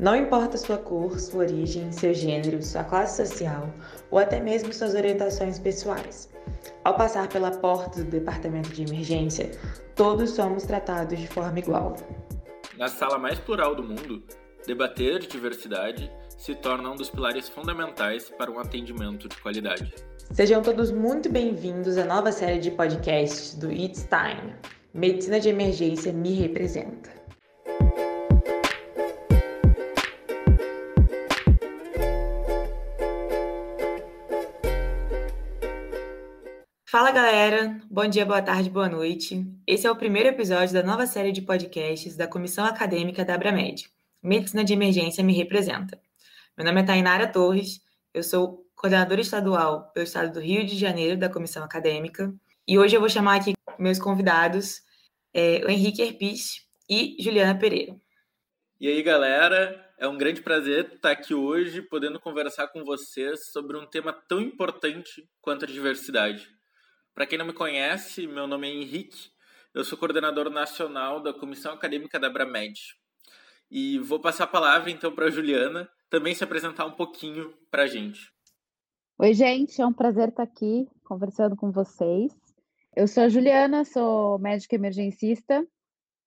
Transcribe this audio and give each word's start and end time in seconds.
Não 0.00 0.16
importa 0.16 0.56
sua 0.56 0.78
cor, 0.78 1.20
sua 1.20 1.40
origem, 1.40 1.92
seu 1.92 2.14
gênero, 2.14 2.62
sua 2.62 2.82
classe 2.82 3.22
social 3.22 3.68
ou 4.10 4.18
até 4.18 4.40
mesmo 4.40 4.72
suas 4.72 4.94
orientações 4.94 5.58
pessoais. 5.58 6.30
Ao 6.82 6.96
passar 6.96 7.28
pela 7.28 7.50
porta 7.50 8.02
do 8.02 8.10
departamento 8.10 8.70
de 8.70 8.82
emergência, 8.82 9.50
todos 9.94 10.30
somos 10.30 10.62
tratados 10.62 11.18
de 11.18 11.28
forma 11.28 11.58
igual. 11.58 11.96
Na 12.78 12.88
sala 12.88 13.18
mais 13.18 13.38
plural 13.40 13.74
do 13.74 13.82
mundo, 13.82 14.22
debater 14.66 15.18
diversidade 15.18 16.10
se 16.38 16.54
torna 16.54 16.90
um 16.90 16.96
dos 16.96 17.10
pilares 17.10 17.50
fundamentais 17.50 18.30
para 18.30 18.50
um 18.50 18.58
atendimento 18.58 19.28
de 19.28 19.36
qualidade. 19.36 19.94
Sejam 20.32 20.62
todos 20.62 20.90
muito 20.90 21.30
bem-vindos 21.30 21.98
à 21.98 22.06
nova 22.06 22.32
série 22.32 22.58
de 22.58 22.70
podcasts 22.70 23.54
do 23.54 23.70
It's 23.70 24.08
Time. 24.08 24.54
Medicina 24.94 25.38
de 25.38 25.50
Emergência 25.50 26.10
me 26.10 26.32
representa. 26.32 27.19
Fala 36.90 37.12
galera, 37.12 37.80
bom 37.88 38.04
dia, 38.08 38.26
boa 38.26 38.42
tarde, 38.42 38.68
boa 38.68 38.88
noite. 38.88 39.46
Esse 39.64 39.86
é 39.86 39.90
o 39.92 39.94
primeiro 39.94 40.28
episódio 40.28 40.74
da 40.74 40.82
nova 40.82 41.06
série 41.06 41.30
de 41.30 41.40
podcasts 41.40 42.16
da 42.16 42.26
Comissão 42.26 42.64
Acadêmica 42.64 43.24
da 43.24 43.36
Abramed. 43.36 43.88
Medicina 44.20 44.64
de 44.64 44.72
Emergência 44.72 45.22
me 45.22 45.32
representa. 45.32 46.00
Meu 46.58 46.66
nome 46.66 46.80
é 46.80 46.84
Tainara 46.84 47.28
Torres, 47.28 47.80
eu 48.12 48.24
sou 48.24 48.66
coordenadora 48.74 49.20
estadual 49.20 49.92
pelo 49.92 50.02
estado 50.02 50.32
do 50.32 50.40
Rio 50.40 50.66
de 50.66 50.76
Janeiro 50.76 51.16
da 51.16 51.28
Comissão 51.28 51.62
Acadêmica 51.62 52.34
e 52.66 52.76
hoje 52.76 52.96
eu 52.96 53.00
vou 53.00 53.08
chamar 53.08 53.36
aqui 53.36 53.52
meus 53.78 54.00
convidados, 54.00 54.82
é, 55.32 55.64
o 55.64 55.70
Henrique 55.70 56.02
Herpich 56.02 56.66
e 56.88 57.16
Juliana 57.20 57.56
Pereira. 57.56 57.94
E 58.80 58.88
aí 58.88 59.00
galera, 59.00 59.80
é 59.96 60.08
um 60.08 60.18
grande 60.18 60.42
prazer 60.42 60.94
estar 60.94 61.12
aqui 61.12 61.34
hoje 61.34 61.82
podendo 61.82 62.18
conversar 62.18 62.66
com 62.66 62.84
vocês 62.84 63.52
sobre 63.52 63.76
um 63.76 63.86
tema 63.86 64.12
tão 64.12 64.40
importante 64.40 65.24
quanto 65.40 65.64
a 65.64 65.68
diversidade 65.68 66.58
para 67.14 67.26
quem 67.26 67.38
não 67.38 67.46
me 67.46 67.52
conhece, 67.52 68.26
meu 68.26 68.46
nome 68.46 68.68
é 68.68 68.72
Henrique, 68.72 69.30
eu 69.74 69.84
sou 69.84 69.98
coordenador 69.98 70.50
nacional 70.50 71.20
da 71.20 71.32
Comissão 71.32 71.74
Acadêmica 71.74 72.18
da 72.18 72.28
Abramed. 72.28 72.78
E 73.70 73.98
vou 73.98 74.18
passar 74.18 74.44
a 74.44 74.48
palavra 74.48 74.90
então 74.90 75.14
para 75.14 75.26
a 75.26 75.30
Juliana 75.30 75.88
também 76.08 76.34
se 76.34 76.42
apresentar 76.42 76.86
um 76.86 76.92
pouquinho 76.92 77.54
para 77.70 77.84
a 77.84 77.86
gente. 77.86 78.32
Oi, 79.18 79.32
gente, 79.32 79.80
é 79.80 79.86
um 79.86 79.92
prazer 79.92 80.30
estar 80.30 80.42
aqui 80.42 80.88
conversando 81.04 81.54
com 81.54 81.70
vocês. 81.70 82.32
Eu 82.96 83.06
sou 83.06 83.22
a 83.22 83.28
Juliana, 83.28 83.84
sou 83.84 84.38
médica 84.38 84.74
emergencista, 84.74 85.64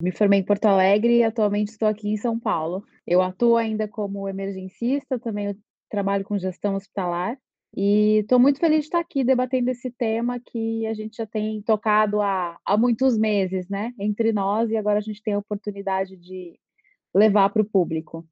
me 0.01 0.11
formei 0.11 0.39
em 0.39 0.45
Porto 0.45 0.65
Alegre 0.65 1.17
e 1.17 1.23
atualmente 1.23 1.69
estou 1.69 1.87
aqui 1.87 2.09
em 2.09 2.17
São 2.17 2.39
Paulo. 2.39 2.85
Eu 3.05 3.21
atuo 3.21 3.57
ainda 3.57 3.87
como 3.87 4.29
emergencista, 4.29 5.19
também 5.19 5.57
trabalho 5.89 6.23
com 6.23 6.37
gestão 6.37 6.75
hospitalar 6.75 7.37
e 7.75 8.19
estou 8.19 8.37
muito 8.37 8.59
feliz 8.59 8.81
de 8.81 8.85
estar 8.85 8.99
aqui 8.99 9.23
debatendo 9.23 9.71
esse 9.71 9.89
tema 9.89 10.39
que 10.39 10.85
a 10.85 10.93
gente 10.93 11.17
já 11.17 11.25
tem 11.25 11.59
tocado 11.63 12.21
há, 12.21 12.55
há 12.63 12.77
muitos 12.77 13.17
meses, 13.17 13.67
né? 13.67 13.91
Entre 13.99 14.31
nós, 14.31 14.69
e 14.69 14.77
agora 14.77 14.99
a 14.99 15.01
gente 15.01 15.23
tem 15.23 15.33
a 15.33 15.39
oportunidade 15.39 16.15
de 16.15 16.59
levar 17.13 17.49
para 17.49 17.63
o 17.63 17.65
público. 17.65 18.27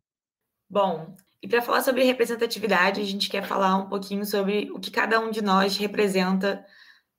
Bom, 0.70 1.16
e 1.42 1.48
para 1.48 1.62
falar 1.62 1.82
sobre 1.82 2.04
representatividade, 2.04 3.02
a 3.02 3.04
gente 3.04 3.30
quer 3.30 3.44
falar 3.44 3.76
um 3.78 3.90
pouquinho 3.90 4.24
sobre 4.26 4.70
o 4.72 4.80
que 4.80 4.92
cada 4.92 5.20
um 5.20 5.32
de 5.32 5.42
nós 5.42 5.76
representa 5.76 6.64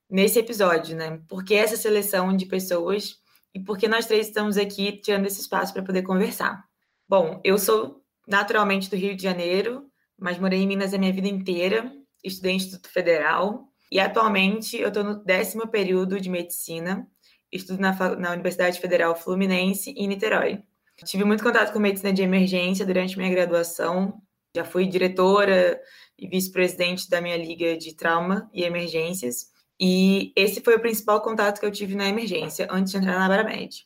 nesse 0.09 0.39
episódio, 0.39 0.97
né? 0.97 1.21
Por 1.29 1.45
que 1.45 1.55
essa 1.55 1.77
seleção 1.77 2.37
de 2.37 2.47
pessoas 2.47 3.21
e 3.53 3.59
por 3.59 3.77
que 3.77 3.89
nós 3.89 4.07
três 4.07 4.29
estamos 4.29 4.57
aqui 4.57 4.93
tirando 4.93 5.27
esse 5.27 5.41
espaço 5.41 5.73
para 5.73 5.83
poder 5.83 6.03
conversar. 6.03 6.65
Bom, 7.09 7.41
eu 7.43 7.59
sou 7.59 8.01
naturalmente 8.29 8.89
do 8.89 8.97
Rio 8.97 9.17
de 9.17 9.23
Janeiro, 9.25 9.91
mas 10.17 10.39
morei 10.39 10.61
em 10.61 10.67
Minas 10.69 10.95
a 10.95 10.99
minha 10.99 11.13
vida 11.13 11.27
inteira 11.27 11.93
estudei 12.23 12.53
em 12.53 12.57
Instituto 12.57 12.89
Federal 12.89 13.69
e 13.91 14.01
atualmente 14.01 14.79
eu 14.79 14.89
estou 14.89 15.05
no 15.05 15.23
décimo 15.23 15.69
período 15.69 16.21
de 16.21 16.31
medicina, 16.31 17.07
estudo 17.51 17.81
na, 17.81 17.93
na 18.17 18.33
Universidade 18.33 18.81
Federal 18.81 19.15
Fluminense 19.15 19.91
em 19.91 20.09
Niterói. 20.09 20.63
Tive 21.05 21.25
muito 21.25 21.43
contato 21.43 21.73
com 21.73 21.79
medicina 21.79 22.13
de 22.13 22.23
emergência 22.23 22.87
durante 22.87 23.17
minha 23.19 23.31
graduação, 23.31 24.23
já 24.57 24.65
fui 24.65 24.87
diretora 24.87 25.81
e 26.19 26.29
vice-presidente 26.29 27.09
da 27.09 27.21
minha 27.21 27.37
liga 27.37 27.77
de 27.77 27.95
trauma 27.95 28.49
e 28.53 28.63
emergências, 28.63 29.51
e 29.81 30.33
esse 30.37 30.61
foi 30.61 30.77
o 30.77 30.81
principal 30.81 31.21
contato 31.21 31.59
que 31.59 31.67
eu 31.67 31.73
tive 31.73 31.95
na 31.95 32.09
emergência 32.09 32.69
antes 32.71 32.93
de 32.93 32.99
entrar 32.99 33.19
na 33.19 33.29
Baramed. 33.29 33.85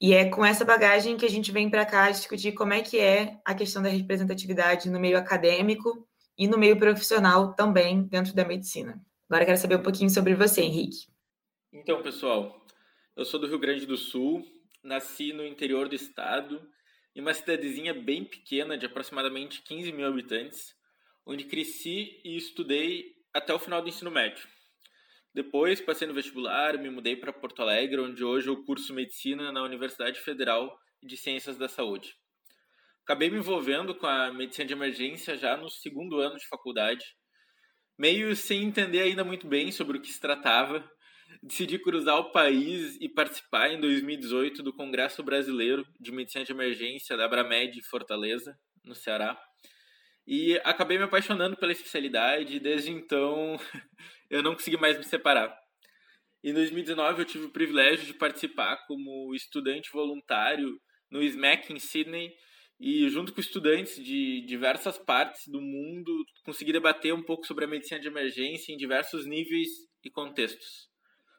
E 0.00 0.12
é 0.12 0.28
com 0.28 0.44
essa 0.44 0.64
bagagem 0.64 1.16
que 1.16 1.24
a 1.24 1.30
gente 1.30 1.52
vem 1.52 1.70
para 1.70 1.86
cá 1.86 2.10
discutir 2.10 2.52
como 2.52 2.74
é 2.74 2.82
que 2.82 2.98
é 2.98 3.38
a 3.44 3.54
questão 3.54 3.80
da 3.80 3.88
representatividade 3.88 4.90
no 4.90 5.00
meio 5.00 5.16
acadêmico 5.16 6.06
e 6.36 6.46
no 6.46 6.58
meio 6.58 6.78
profissional 6.78 7.54
também 7.54 8.02
dentro 8.02 8.34
da 8.34 8.44
medicina. 8.44 9.00
Agora 9.28 9.44
quero 9.44 9.58
saber 9.58 9.76
um 9.76 9.82
pouquinho 9.82 10.10
sobre 10.10 10.34
você, 10.34 10.62
Henrique. 10.62 11.06
Então, 11.72 12.02
pessoal, 12.02 12.64
eu 13.16 13.24
sou 13.24 13.40
do 13.40 13.46
Rio 13.46 13.58
Grande 13.58 13.86
do 13.86 13.96
Sul, 13.96 14.44
nasci 14.82 15.32
no 15.32 15.44
interior 15.44 15.88
do 15.88 15.94
estado, 15.94 16.68
em 17.14 17.20
uma 17.20 17.34
cidadezinha 17.34 17.94
bem 17.94 18.24
pequena 18.24 18.76
de 18.76 18.86
aproximadamente 18.86 19.62
15 19.62 19.90
mil 19.92 20.06
habitantes, 20.06 20.74
onde 21.24 21.44
cresci 21.44 22.20
e 22.24 22.36
estudei 22.36 23.16
até 23.32 23.52
o 23.52 23.58
final 23.58 23.82
do 23.82 23.88
ensino 23.88 24.10
médio. 24.10 24.46
Depois 25.34 25.80
passei 25.80 26.06
no 26.06 26.14
vestibular, 26.14 26.78
me 26.78 26.88
mudei 26.88 27.16
para 27.16 27.32
Porto 27.32 27.60
Alegre, 27.62 28.00
onde 28.00 28.22
hoje 28.22 28.48
eu 28.48 28.64
curso 28.64 28.94
medicina 28.94 29.50
na 29.50 29.62
Universidade 29.62 30.20
Federal 30.20 30.78
de 31.02 31.16
Ciências 31.16 31.56
da 31.56 31.68
Saúde 31.68 32.16
acabei 33.06 33.30
me 33.30 33.38
envolvendo 33.38 33.94
com 33.94 34.06
a 34.08 34.32
medicina 34.32 34.66
de 34.66 34.72
emergência 34.72 35.36
já 35.36 35.56
no 35.56 35.70
segundo 35.70 36.18
ano 36.18 36.36
de 36.36 36.48
faculdade, 36.48 37.04
meio 37.96 38.34
sem 38.34 38.64
entender 38.64 39.00
ainda 39.00 39.22
muito 39.22 39.46
bem 39.46 39.70
sobre 39.70 39.96
o 39.96 40.00
que 40.00 40.08
se 40.08 40.20
tratava. 40.20 40.84
Decidi 41.40 41.78
cruzar 41.78 42.18
o 42.18 42.32
país 42.32 42.98
e 43.00 43.08
participar 43.08 43.70
em 43.70 43.80
2018 43.80 44.60
do 44.60 44.72
Congresso 44.72 45.22
Brasileiro 45.22 45.86
de 46.00 46.10
Medicina 46.10 46.44
de 46.44 46.50
Emergência 46.50 47.16
da 47.16 47.26
Abramed 47.26 47.80
Fortaleza, 47.88 48.58
no 48.84 48.94
Ceará. 48.94 49.40
E 50.26 50.56
acabei 50.64 50.98
me 50.98 51.04
apaixonando 51.04 51.56
pela 51.56 51.70
especialidade 51.70 52.56
e 52.56 52.60
desde 52.60 52.90
então 52.90 53.56
eu 54.28 54.42
não 54.42 54.54
consegui 54.54 54.76
mais 54.76 54.98
me 54.98 55.04
separar. 55.04 55.56
Em 56.42 56.52
2019 56.52 57.22
eu 57.22 57.24
tive 57.24 57.44
o 57.44 57.52
privilégio 57.52 58.04
de 58.04 58.14
participar 58.14 58.84
como 58.88 59.32
estudante 59.32 59.90
voluntário 59.92 60.76
no 61.08 61.22
SMAC 61.22 61.72
em 61.72 61.78
Sydney 61.78 62.32
e 62.78 63.08
junto 63.08 63.32
com 63.32 63.40
estudantes 63.40 63.96
de 64.02 64.42
diversas 64.42 64.98
partes 64.98 65.48
do 65.48 65.60
mundo 65.60 66.12
consegui 66.44 66.72
debater 66.72 67.14
um 67.14 67.22
pouco 67.22 67.46
sobre 67.46 67.64
a 67.64 67.68
medicina 67.68 68.00
de 68.00 68.08
emergência 68.08 68.72
em 68.72 68.76
diversos 68.76 69.26
níveis 69.26 69.68
e 70.04 70.10
contextos. 70.10 70.88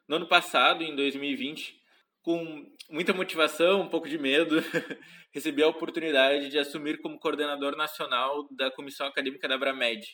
No 0.08 0.16
ano 0.16 0.26
passado, 0.26 0.82
em 0.82 0.96
2020, 0.96 1.78
com 2.22 2.66
muita 2.90 3.14
motivação, 3.14 3.82
um 3.82 3.88
pouco 3.88 4.08
de 4.08 4.18
medo, 4.18 4.56
recebi 5.32 5.62
a 5.62 5.68
oportunidade 5.68 6.48
de 6.48 6.58
assumir 6.58 7.00
como 7.00 7.18
coordenador 7.18 7.76
nacional 7.76 8.48
da 8.56 8.70
Comissão 8.70 9.06
Acadêmica 9.06 9.46
da 9.46 9.54
Abramed 9.54 10.04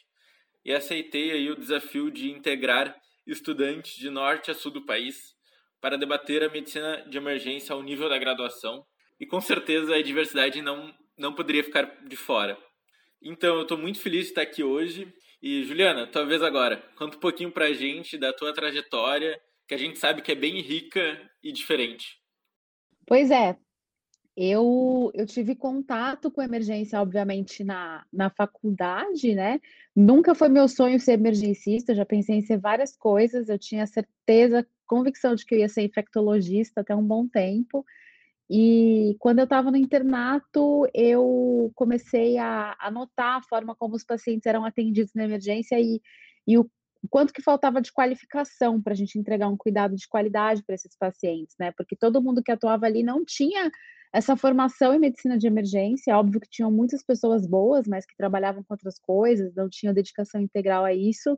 e 0.64 0.72
aceitei 0.72 1.30
aí 1.30 1.50
o 1.50 1.56
desafio 1.56 2.10
de 2.10 2.30
integrar 2.30 2.94
estudantes 3.26 3.94
de 3.96 4.10
norte 4.10 4.50
a 4.50 4.54
sul 4.54 4.70
do 4.70 4.84
país 4.84 5.34
para 5.80 5.96
debater 5.98 6.42
a 6.42 6.48
medicina 6.48 7.04
de 7.08 7.16
emergência 7.16 7.74
ao 7.74 7.82
nível 7.82 8.08
da 8.08 8.18
graduação. 8.18 8.84
E 9.18 9.26
com 9.26 9.40
certeza 9.40 9.94
a 9.94 10.02
diversidade 10.02 10.62
não 10.62 10.92
não 11.16 11.34
poderia 11.34 11.64
ficar 11.64 11.84
de 12.06 12.16
fora. 12.16 12.58
Então, 13.22 13.56
eu 13.56 13.62
estou 13.62 13.78
muito 13.78 14.00
feliz 14.00 14.24
de 14.24 14.28
estar 14.30 14.42
aqui 14.42 14.62
hoje. 14.62 15.12
E, 15.42 15.64
Juliana, 15.64 16.06
tua 16.06 16.24
vez 16.24 16.42
agora. 16.42 16.76
Conta 16.96 17.16
um 17.16 17.20
pouquinho 17.20 17.50
para 17.50 17.66
a 17.66 17.72
gente 17.72 18.18
da 18.18 18.32
tua 18.32 18.52
trajetória, 18.52 19.40
que 19.66 19.74
a 19.74 19.78
gente 19.78 19.98
sabe 19.98 20.22
que 20.22 20.32
é 20.32 20.34
bem 20.34 20.60
rica 20.60 21.18
e 21.42 21.52
diferente. 21.52 22.18
Pois 23.06 23.30
é. 23.30 23.56
Eu, 24.36 25.12
eu 25.14 25.26
tive 25.26 25.54
contato 25.54 26.28
com 26.28 26.42
emergência, 26.42 27.00
obviamente, 27.00 27.62
na, 27.62 28.04
na 28.12 28.28
faculdade, 28.30 29.32
né? 29.32 29.60
Nunca 29.94 30.34
foi 30.34 30.48
meu 30.48 30.66
sonho 30.66 30.98
ser 30.98 31.12
emergencista, 31.12 31.94
já 31.94 32.04
pensei 32.04 32.36
em 32.36 32.42
ser 32.42 32.58
várias 32.58 32.96
coisas. 32.96 33.48
Eu 33.48 33.58
tinha 33.58 33.86
certeza, 33.86 34.66
convicção 34.86 35.36
de 35.36 35.46
que 35.46 35.54
eu 35.54 35.60
ia 35.60 35.68
ser 35.68 35.82
infectologista 35.82 36.80
até 36.80 36.96
um 36.96 37.06
bom 37.06 37.28
tempo. 37.28 37.86
E 38.50 39.16
quando 39.18 39.38
eu 39.38 39.44
estava 39.44 39.70
no 39.70 39.76
internato, 39.76 40.86
eu 40.92 41.72
comecei 41.74 42.36
a, 42.36 42.76
notar 42.92 43.38
a 43.38 43.42
forma 43.42 43.74
como 43.74 43.96
os 43.96 44.04
pacientes 44.04 44.46
eram 44.46 44.64
atendidos 44.64 45.12
na 45.14 45.24
emergência 45.24 45.80
e, 45.80 46.00
e 46.46 46.58
o 46.58 46.68
quanto 47.10 47.32
que 47.32 47.42
faltava 47.42 47.80
de 47.80 47.92
qualificação 47.92 48.80
para 48.80 48.92
a 48.92 48.96
gente 48.96 49.18
entregar 49.18 49.48
um 49.48 49.56
cuidado 49.56 49.96
de 49.96 50.08
qualidade 50.08 50.62
para 50.62 50.74
esses 50.74 50.96
pacientes, 50.96 51.54
né? 51.58 51.72
Porque 51.72 51.96
todo 51.96 52.22
mundo 52.22 52.42
que 52.42 52.52
atuava 52.52 52.86
ali 52.86 53.02
não 53.02 53.24
tinha 53.24 53.70
essa 54.12 54.36
formação 54.36 54.94
em 54.94 54.98
medicina 54.98 55.36
de 55.36 55.46
emergência. 55.46 56.16
Óbvio 56.16 56.40
que 56.40 56.48
tinham 56.48 56.70
muitas 56.70 57.02
pessoas 57.02 57.46
boas, 57.46 57.86
mas 57.86 58.06
que 58.06 58.16
trabalhavam 58.16 58.62
com 58.62 58.74
outras 58.74 58.98
coisas, 58.98 59.54
não 59.54 59.68
tinham 59.68 59.94
dedicação 59.94 60.40
integral 60.40 60.84
a 60.84 60.94
isso. 60.94 61.36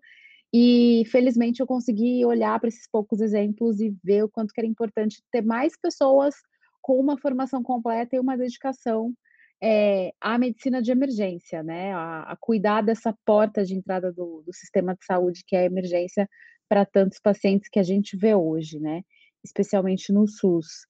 E 0.52 1.04
felizmente 1.10 1.60
eu 1.60 1.66
consegui 1.66 2.24
olhar 2.24 2.58
para 2.60 2.68
esses 2.68 2.88
poucos 2.90 3.20
exemplos 3.20 3.80
e 3.80 3.94
ver 4.02 4.24
o 4.24 4.28
quanto 4.28 4.52
que 4.52 4.60
era 4.60 4.68
importante 4.68 5.22
ter 5.30 5.42
mais 5.42 5.72
pessoas 5.80 6.34
com 6.86 7.00
uma 7.00 7.18
formação 7.18 7.64
completa 7.64 8.14
e 8.14 8.20
uma 8.20 8.36
dedicação 8.36 9.12
é, 9.60 10.12
a 10.20 10.38
medicina 10.38 10.80
de 10.80 10.92
emergência, 10.92 11.60
né? 11.60 11.92
A, 11.92 12.22
a, 12.30 12.36
cuidar 12.36 12.80
dessa 12.80 13.12
porta 13.24 13.64
de 13.64 13.74
entrada 13.74 14.12
do, 14.12 14.40
do 14.46 14.52
sistema 14.52 14.94
de 14.94 15.04
saúde, 15.04 15.42
que 15.44 15.56
é 15.56 15.62
a 15.62 15.64
emergência 15.64 16.28
para 16.68 16.86
tantos 16.86 17.18
pacientes 17.18 17.68
que 17.68 17.80
a 17.80 17.82
gente 17.82 18.16
vê 18.16 18.36
hoje, 18.36 18.78
né? 18.78 19.02
Especialmente 19.42 20.12
no 20.12 20.28
SUS. 20.28 20.86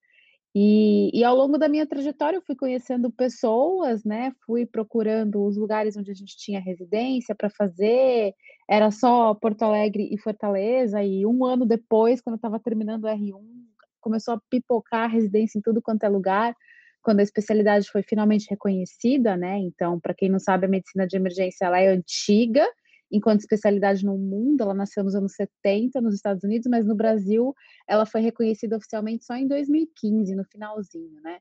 E, 0.54 1.10
e, 1.18 1.24
ao 1.24 1.34
longo 1.34 1.56
da 1.56 1.66
minha 1.66 1.86
trajetória, 1.86 2.36
eu 2.36 2.42
fui 2.42 2.56
conhecendo 2.56 3.10
pessoas, 3.10 4.04
né? 4.04 4.32
Fui 4.44 4.66
procurando 4.66 5.42
os 5.46 5.56
lugares 5.56 5.96
onde 5.96 6.10
a 6.10 6.14
gente 6.14 6.36
tinha 6.36 6.60
residência 6.60 7.34
para 7.34 7.48
fazer. 7.48 8.34
Era 8.68 8.90
só 8.90 9.32
Porto 9.34 9.62
Alegre 9.62 10.10
e 10.12 10.18
Fortaleza. 10.18 11.02
E 11.02 11.24
um 11.24 11.42
ano 11.42 11.64
depois, 11.64 12.20
quando 12.20 12.34
eu 12.34 12.36
estava 12.36 12.60
terminando 12.60 13.04
o 13.04 13.08
R1, 13.08 13.65
começou 14.06 14.34
a 14.34 14.40
pipocar 14.48 15.04
a 15.04 15.08
residência 15.08 15.58
em 15.58 15.60
tudo 15.60 15.82
quanto 15.82 16.04
é 16.04 16.08
lugar. 16.08 16.54
Quando 17.02 17.18
a 17.18 17.24
especialidade 17.24 17.90
foi 17.90 18.04
finalmente 18.04 18.46
reconhecida, 18.48 19.36
né? 19.36 19.58
Então, 19.58 19.98
para 19.98 20.14
quem 20.14 20.28
não 20.28 20.38
sabe, 20.38 20.66
a 20.66 20.68
medicina 20.68 21.08
de 21.08 21.16
emergência 21.16 21.64
ela 21.64 21.80
é 21.80 21.88
antiga, 21.88 22.64
enquanto 23.10 23.40
especialidade 23.40 24.04
no 24.04 24.16
mundo, 24.16 24.62
ela 24.62 24.74
nasceu 24.74 25.02
nos 25.02 25.16
anos 25.16 25.34
70 25.34 26.00
nos 26.00 26.14
Estados 26.14 26.44
Unidos, 26.44 26.68
mas 26.70 26.86
no 26.86 26.94
Brasil 26.94 27.52
ela 27.88 28.06
foi 28.06 28.20
reconhecida 28.20 28.76
oficialmente 28.76 29.24
só 29.24 29.34
em 29.34 29.48
2015, 29.48 30.36
no 30.36 30.44
finalzinho, 30.44 31.20
né? 31.20 31.38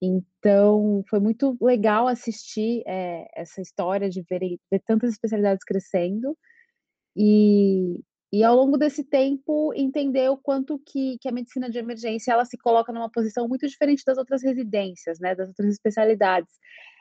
Então, 0.00 1.02
foi 1.10 1.20
muito 1.20 1.54
legal 1.60 2.08
assistir 2.08 2.82
é, 2.86 3.28
essa 3.34 3.60
história 3.60 4.08
de 4.08 4.22
ver, 4.22 4.40
ver 4.70 4.80
tantas 4.86 5.10
especialidades 5.10 5.64
crescendo 5.64 6.36
e, 7.14 8.00
e 8.36 8.44
ao 8.44 8.54
longo 8.54 8.76
desse 8.76 9.02
tempo 9.02 9.72
entender 9.74 10.28
o 10.28 10.36
quanto 10.36 10.78
que, 10.78 11.16
que 11.18 11.28
a 11.28 11.32
medicina 11.32 11.70
de 11.70 11.78
emergência 11.78 12.32
ela 12.32 12.44
se 12.44 12.58
coloca 12.58 12.92
numa 12.92 13.10
posição 13.10 13.48
muito 13.48 13.66
diferente 13.66 14.04
das 14.04 14.18
outras 14.18 14.42
residências, 14.42 15.18
né, 15.18 15.34
das 15.34 15.48
outras 15.48 15.72
especialidades. 15.72 16.52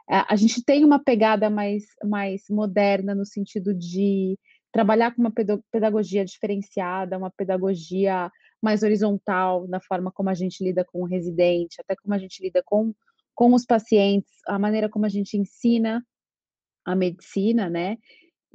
É, 0.09 0.23
a 0.29 0.35
gente 0.37 0.63
tem 0.63 0.85
uma 0.85 1.03
pegada 1.03 1.49
mais, 1.49 1.83
mais 2.05 2.43
moderna 2.49 3.13
no 3.13 3.25
sentido 3.25 3.73
de 3.73 4.39
trabalhar 4.71 5.13
com 5.13 5.21
uma 5.21 5.33
pedagogia 5.71 6.23
diferenciada, 6.23 7.17
uma 7.17 7.31
pedagogia 7.31 8.31
mais 8.61 8.81
horizontal 8.81 9.67
na 9.67 9.81
forma 9.81 10.11
como 10.11 10.29
a 10.29 10.33
gente 10.33 10.63
lida 10.63 10.85
com 10.85 11.01
o 11.01 11.05
residente, 11.05 11.81
até 11.81 11.95
como 11.95 12.13
a 12.13 12.17
gente 12.17 12.41
lida 12.41 12.63
com, 12.63 12.93
com 13.33 13.53
os 13.53 13.65
pacientes, 13.65 14.31
a 14.47 14.57
maneira 14.57 14.87
como 14.87 15.05
a 15.05 15.09
gente 15.09 15.35
ensina 15.35 16.01
a 16.85 16.95
medicina, 16.95 17.69
né? 17.69 17.97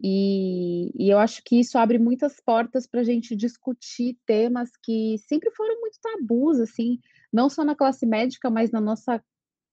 E, 0.03 0.91
e 0.99 1.11
eu 1.11 1.19
acho 1.19 1.43
que 1.45 1.61
isso 1.61 1.77
abre 1.77 1.99
muitas 1.99 2.41
portas 2.41 2.87
para 2.87 3.01
a 3.01 3.05
gente 3.05 3.37
discutir 3.37 4.17
temas 4.27 4.71
que 4.83 5.17
sempre 5.19 5.51
foram 5.51 5.79
muito 5.81 5.99
tabus, 6.01 6.59
assim, 6.59 6.99
não 7.33 7.51
só 7.51 7.65
na 7.65 7.77
classe 7.77 8.07
médica, 8.07 8.49
mas 8.49 8.71
na 8.71 8.81
nossa 8.81 9.23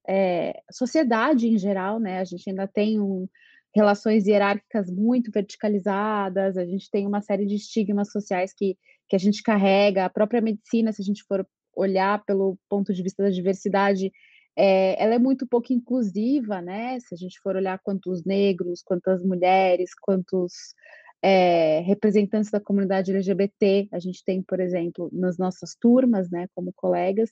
é, 0.07 0.61
sociedade 0.71 1.47
em 1.47 1.57
geral, 1.57 1.99
né? 1.99 2.19
A 2.19 2.25
gente 2.25 2.49
ainda 2.49 2.67
tem 2.67 2.99
um, 2.99 3.27
relações 3.73 4.27
hierárquicas 4.27 4.89
muito 4.89 5.31
verticalizadas, 5.31 6.57
a 6.57 6.65
gente 6.65 6.89
tem 6.89 7.05
uma 7.05 7.21
série 7.21 7.45
de 7.45 7.55
estigmas 7.55 8.11
sociais 8.11 8.53
que, 8.53 8.77
que 9.07 9.15
a 9.15 9.19
gente 9.19 9.43
carrega, 9.43 10.05
a 10.05 10.09
própria 10.09 10.41
medicina, 10.41 10.91
se 10.91 11.01
a 11.01 11.05
gente 11.05 11.23
for 11.23 11.47
olhar 11.75 12.23
pelo 12.25 12.57
ponto 12.67 12.93
de 12.93 13.03
vista 13.03 13.23
da 13.23 13.29
diversidade, 13.29 14.11
é, 14.57 15.01
ela 15.01 15.13
é 15.13 15.19
muito 15.19 15.45
pouco 15.45 15.71
inclusiva, 15.71 16.61
né? 16.61 16.99
Se 16.99 17.13
a 17.13 17.17
gente 17.17 17.39
for 17.39 17.55
olhar 17.55 17.77
quantos 17.79 18.25
negros, 18.25 18.81
quantas 18.81 19.23
mulheres, 19.23 19.91
quantos 20.01 20.73
é, 21.21 21.79
representantes 21.81 22.49
da 22.49 22.59
comunidade 22.59 23.11
LGBT 23.11 23.87
a 23.91 23.99
gente 23.99 24.23
tem, 24.23 24.41
por 24.41 24.59
exemplo, 24.59 25.09
nas 25.13 25.37
nossas 25.37 25.75
turmas, 25.75 26.29
né, 26.29 26.47
como 26.55 26.73
colegas, 26.73 27.29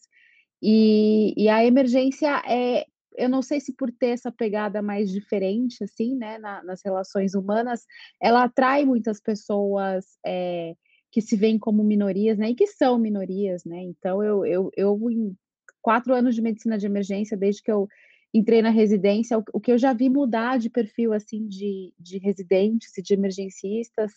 e, 0.62 1.34
e 1.38 1.50
a 1.50 1.64
emergência 1.66 2.42
é, 2.48 2.86
eu 3.18 3.30
não 3.30 3.42
sei 3.42 3.60
se 3.62 3.74
por 3.74 3.92
ter 3.92 4.10
essa 4.10 4.32
pegada 4.32 4.82
mais 4.82 5.10
diferente, 5.10 5.84
assim, 5.84 6.16
né, 6.16 6.38
na, 6.38 6.64
nas 6.64 6.82
relações 6.84 7.34
humanas, 7.34 7.86
ela 8.22 8.44
atrai 8.44 8.86
muitas 8.86 9.22
pessoas 9.22 10.06
é, 10.26 10.76
que 11.12 11.22
se 11.22 11.36
veem 11.36 11.58
como 11.58 11.84
minorias, 11.84 12.38
né, 12.38 12.50
e 12.50 12.56
que 12.56 12.68
são 12.68 12.98
minorias, 12.98 13.64
né, 13.66 13.82
então 13.82 14.22
eu, 14.24 14.46
eu, 14.46 14.72
eu 14.76 15.12
em 15.12 15.36
quatro 15.86 16.16
anos 16.16 16.34
de 16.34 16.42
medicina 16.42 16.80
de 16.80 16.88
emergência, 16.88 17.38
desde 17.38 17.62
que 17.62 17.72
eu 17.72 17.88
entrei 18.34 18.60
na 18.60 18.72
residência, 18.72 19.38
o, 19.38 19.44
o 19.54 19.60
que 19.62 19.72
eu 19.72 19.78
já 19.78 19.94
vi 19.94 20.10
mudar 20.10 20.58
de 20.58 20.68
perfil, 20.68 21.14
assim, 21.14 21.48
de, 21.48 21.94
de 22.00 22.18
residentes 22.18 22.98
e 22.98 23.04
de 23.04 23.14
emergencistas, 23.14 24.12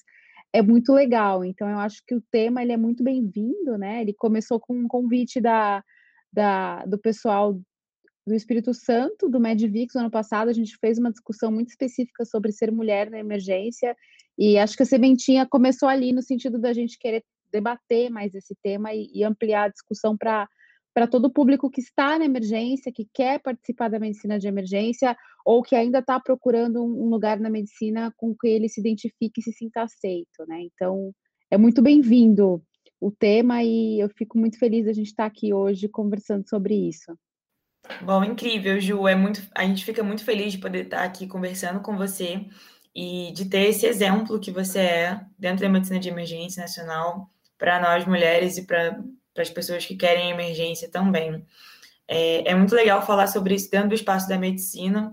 é 0.51 0.63
muito 0.63 0.95
legal, 0.95 1.45
então 1.45 1.69
eu 1.69 1.79
acho 1.79 2.03
que 2.07 2.15
o 2.15 2.23
tema, 2.31 2.63
ele 2.63 2.73
é 2.73 2.77
muito 2.79 3.05
bem-vindo, 3.05 3.77
né, 3.77 4.01
ele 4.01 4.15
começou 4.15 4.59
com 4.59 4.75
um 4.75 4.89
convite 4.89 5.43
da 5.43 5.85
da, 6.31 6.85
do 6.85 6.99
pessoal 6.99 7.59
do 8.27 8.35
Espírito 8.35 8.75
Santo, 8.75 9.31
do 9.31 9.41
Medvix, 9.41 9.95
no 9.95 10.03
ano 10.03 10.11
passado, 10.11 10.49
a 10.51 10.53
gente 10.53 10.77
fez 10.77 10.99
uma 10.99 11.11
discussão 11.11 11.51
muito 11.51 11.69
específica 11.69 12.25
sobre 12.27 12.53
ser 12.53 12.71
mulher 12.71 13.11
na 13.11 13.19
emergência, 13.19 13.97
e 14.39 14.59
acho 14.59 14.77
que 14.77 14.83
a 14.83 14.87
sementinha 14.87 15.47
começou 15.47 15.89
ali 15.89 16.13
no 16.13 16.23
sentido 16.23 16.59
da 16.59 16.73
gente 16.73 16.99
querer 16.99 17.23
debater 17.51 18.11
mais 18.11 18.35
esse 18.35 18.55
tema 18.63 18.93
e, 18.93 19.11
e 19.15 19.25
ampliar 19.25 19.65
a 19.65 19.73
discussão 19.77 20.17
para 20.17 20.47
para 20.99 21.07
todo 21.07 21.27
o 21.27 21.31
público 21.31 21.71
que 21.71 21.81
está 21.81 22.19
na 22.19 22.25
emergência, 22.25 22.91
que 22.91 23.07
quer 23.15 23.39
participar 23.39 23.89
da 23.89 24.01
medicina 24.01 24.37
de 24.37 24.49
emergência, 24.49 25.17
ou 25.45 25.63
que 25.63 25.77
ainda 25.77 26.01
está 26.01 26.19
procurando 26.19 26.83
um 26.83 27.09
lugar 27.09 27.39
na 27.39 27.49
medicina 27.49 28.13
com 28.17 28.35
que 28.35 28.49
ele 28.49 28.69
se 28.69 28.81
identifique 28.81 29.39
e 29.39 29.43
se 29.45 29.53
sinta 29.53 29.83
aceito, 29.83 30.45
né? 30.49 30.61
Então, 30.63 31.13
é 31.53 31.57
muito 31.57 31.81
bem-vindo 31.81 32.61
o 33.01 33.13
tema 33.13 33.63
e 33.63 34.01
eu 34.01 34.09
fico 34.09 34.37
muito 34.37 34.59
feliz 34.59 34.89
a 34.89 34.93
gente 34.93 35.07
estar 35.07 35.27
aqui 35.27 35.55
hoje 35.55 35.89
conversando 35.89 36.49
sobre 36.49 36.75
isso. 36.75 37.17
Bom, 38.03 38.25
incrível, 38.25 38.81
Ju. 38.81 39.07
É 39.07 39.15
muito, 39.15 39.41
a 39.55 39.65
gente 39.65 39.85
fica 39.85 40.03
muito 40.03 40.25
feliz 40.25 40.55
de 40.55 40.59
poder 40.59 40.87
estar 40.87 41.05
aqui 41.05 41.29
conversando 41.29 41.79
com 41.79 41.97
você 41.97 42.45
e 42.93 43.31
de 43.35 43.49
ter 43.49 43.69
esse 43.69 43.87
exemplo 43.87 44.41
que 44.41 44.51
você 44.51 44.81
é 44.81 45.21
dentro 45.39 45.61
da 45.61 45.69
medicina 45.69 46.01
de 46.01 46.09
emergência 46.09 46.61
nacional 46.61 47.31
para 47.57 47.81
nós 47.81 48.05
mulheres 48.05 48.59
e 48.59 48.67
para 49.39 49.45
as 49.45 49.51
pessoas 49.51 49.87
que 49.87 49.95
querem 49.95 50.31
emergência 50.31 50.89
também. 50.91 51.47
É, 52.09 52.51
é 52.51 52.55
muito 52.57 52.75
legal 52.75 53.07
falar 53.07 53.29
sobre 53.29 53.55
isso 53.55 53.71
dentro 53.71 53.91
do 53.91 53.95
espaço 53.95 54.29
da 54.29 54.37
medicina, 54.37 55.13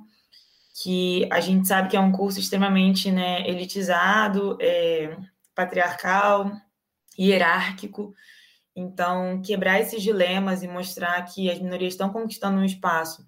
que 0.82 1.30
a 1.32 1.40
gente 1.40 1.68
sabe 1.68 1.90
que 1.90 1.96
é 1.96 2.00
um 2.00 2.12
curso 2.12 2.40
extremamente 2.40 3.12
né, 3.12 3.48
elitizado, 3.48 4.58
é, 4.60 5.16
patriarcal, 5.54 6.52
hierárquico. 7.18 8.16
Então, 8.76 9.42
quebrar 9.44 9.80
esses 9.80 10.02
dilemas 10.02 10.64
e 10.64 10.68
mostrar 10.68 11.22
que 11.26 11.50
as 11.52 11.60
minorias 11.60 11.94
estão 11.94 12.10
conquistando 12.10 12.58
um 12.58 12.66
espaço 12.66 13.24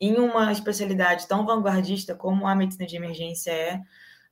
em 0.00 0.16
uma 0.16 0.50
especialidade 0.50 1.28
tão 1.28 1.46
vanguardista 1.46 2.12
como 2.12 2.44
a 2.44 2.56
medicina 2.56 2.86
de 2.86 2.96
emergência 2.96 3.52
é, 3.52 3.80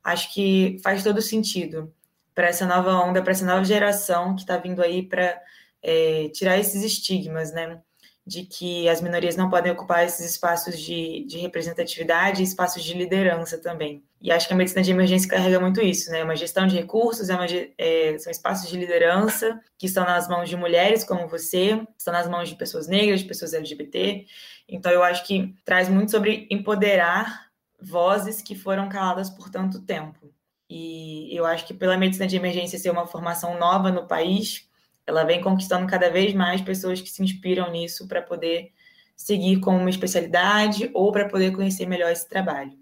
acho 0.02 0.34
que 0.34 0.78
faz 0.82 1.04
todo 1.04 1.22
sentido 1.22 1.94
para 2.34 2.48
essa 2.48 2.66
nova 2.66 2.92
onda, 3.04 3.22
para 3.22 3.32
essa 3.32 3.46
nova 3.46 3.64
geração 3.64 4.34
que 4.34 4.40
está 4.40 4.56
vindo 4.56 4.82
aí 4.82 5.02
para 5.02 5.40
é, 5.82 6.28
tirar 6.30 6.58
esses 6.58 6.82
estigmas, 6.82 7.52
né? 7.52 7.80
de 8.28 8.44
que 8.44 8.87
as 8.90 9.00
minorias 9.00 9.37
não 9.37 9.49
podem 9.49 9.73
ocupar 9.73 10.04
esses 10.04 10.32
espaços 10.32 10.78
de, 10.78 11.25
de 11.25 11.38
representatividade 11.38 12.42
e 12.42 12.44
espaços 12.44 12.85
de 12.85 12.92
liderança 12.92 13.56
também. 13.56 14.04
E 14.20 14.30
acho 14.30 14.47
que 14.47 14.52
a 14.52 14.56
medicina 14.56 14.82
de 14.82 14.90
emergência 14.90 15.30
carrega 15.30 15.58
muito 15.58 15.80
isso, 15.80 16.11
né? 16.11 16.23
Uma 16.23 16.37
gestão 16.37 16.66
de 16.66 16.76
recursos, 16.76 17.30
é 17.30 17.35
uma, 17.35 17.47
é, 17.78 18.18
são 18.18 18.30
espaços 18.30 18.68
de 18.68 18.76
liderança 18.76 19.58
que 19.78 19.87
estão 19.87 20.04
nas 20.04 20.28
mãos 20.28 20.47
de 20.47 20.56
mulheres 20.56 21.04
como 21.04 21.26
você, 21.26 21.82
estão 21.97 22.12
nas 22.12 22.28
mãos 22.28 22.50
de 22.50 22.56
pessoas 22.56 22.87
negras, 22.87 23.20
de 23.20 23.26
pessoas 23.26 23.54
LGBT. 23.54 24.26
Então, 24.68 24.92
eu 24.92 25.02
acho 25.02 25.26
que 25.26 25.54
traz 25.64 25.88
muito 25.88 26.11
sobre 26.11 26.47
empoderar 26.50 27.49
vozes 27.80 28.42
que 28.42 28.54
foram 28.54 28.90
caladas 28.90 29.30
por 29.30 29.49
tanto 29.49 29.80
tempo. 29.80 30.30
E 30.68 31.35
eu 31.35 31.47
acho 31.47 31.66
que 31.66 31.73
pela 31.73 31.97
medicina 31.97 32.26
de 32.26 32.37
emergência 32.37 32.78
ser 32.78 32.90
uma 32.90 33.06
formação 33.06 33.58
nova 33.58 33.90
no 33.90 34.06
país, 34.06 34.67
ela 35.08 35.24
vem 35.24 35.40
conquistando 35.40 35.86
cada 35.86 36.10
vez 36.10 36.34
mais 36.34 36.60
pessoas 36.60 37.00
que 37.00 37.08
se 37.08 37.22
inspiram 37.22 37.72
nisso 37.72 38.06
para 38.06 38.20
poder 38.20 38.70
seguir 39.16 39.58
com 39.58 39.74
uma 39.74 39.88
especialidade 39.88 40.90
ou 40.92 41.10
para 41.10 41.26
poder 41.26 41.50
conhecer 41.50 41.86
melhor 41.86 42.12
esse 42.12 42.28
trabalho. 42.28 42.78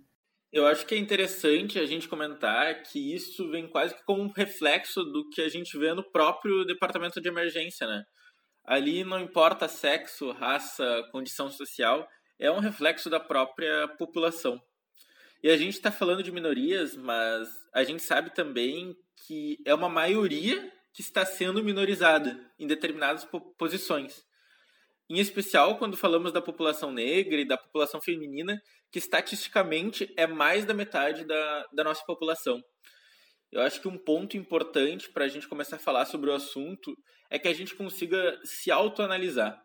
Eu 0.53 0.67
acho 0.67 0.85
que 0.85 0.97
é 0.97 0.99
interessante 0.99 1.79
a 1.79 1.87
gente 1.87 2.09
comentar 2.09 2.83
que 2.83 3.15
isso 3.15 3.49
vem 3.49 3.69
quase 3.69 3.95
que 3.95 4.03
como 4.03 4.25
um 4.25 4.33
reflexo 4.33 5.05
do 5.05 5.31
que 5.31 5.41
a 5.41 5.49
gente 5.49 5.79
vê 5.79 5.95
no 5.95 6.03
próprio 6.03 6.65
departamento 6.65 7.21
de 7.21 7.29
emergência, 7.29 7.87
né? 7.87 8.03
Ali 8.65 9.05
não 9.05 9.21
importa 9.21 9.69
sexo, 9.69 10.33
raça, 10.33 11.05
condição 11.13 11.49
social, 11.49 12.09
é 12.41 12.51
um 12.51 12.59
reflexo 12.59 13.09
da 13.09 13.21
própria 13.21 13.87
população. 13.97 14.61
E 15.45 15.49
a 15.49 15.57
gente 15.57 15.75
está 15.75 15.93
falando 15.93 16.25
de 16.25 16.33
minorias, 16.33 16.97
mas 16.97 17.49
a 17.73 17.85
gente 17.85 18.03
sabe 18.03 18.35
também 18.35 18.97
que 19.29 19.59
é 19.65 19.73
uma 19.73 19.89
maioria 19.89 20.73
que 20.97 21.03
está 21.03 21.27
sendo 21.27 21.63
minorizada 21.63 22.41
em 22.59 22.67
determinadas 22.67 23.29
posições. 23.59 24.25
Em 25.11 25.19
especial 25.19 25.77
quando 25.77 25.95
falamos 25.95 26.33
da 26.33 26.41
população 26.41 26.91
negra 26.91 27.39
e 27.39 27.47
da 27.47 27.59
população 27.59 28.01
feminina, 28.01 28.59
que 28.91 28.99
estatisticamente 28.99 30.11
é 30.17 30.27
mais 30.27 30.65
da 30.65 30.73
metade 30.73 31.27
da, 31.27 31.67
da 31.71 31.85
nossa 31.85 32.03
população. 32.07 32.63
Eu 33.53 33.61
acho 33.61 33.79
que 33.83 33.89
um 33.89 33.99
ponto 33.99 34.39
importante 34.39 35.11
para 35.11 35.27
a 35.27 35.29
gente 35.29 35.47
começar 35.47 35.77
a 35.77 35.79
falar 35.79 36.07
sobre 36.07 36.31
o 36.31 36.35
assunto 36.35 36.97
é 37.29 37.39
que 37.39 37.47
a 37.47 37.53
gente 37.53 37.75
consiga 37.75 38.41
se 38.43 38.71
autoanalisar. 38.71 39.63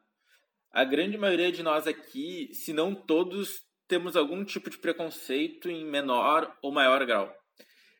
A 0.69 0.83
grande 0.83 1.17
maioria 1.17 1.49
de 1.49 1.63
nós 1.63 1.87
aqui, 1.87 2.53
se 2.53 2.73
não 2.73 2.93
todos, 2.93 3.61
temos 3.87 4.17
algum 4.17 4.43
tipo 4.43 4.69
de 4.69 4.77
preconceito 4.77 5.69
em 5.69 5.85
menor 5.85 6.53
ou 6.61 6.73
maior 6.73 7.05
grau. 7.05 7.33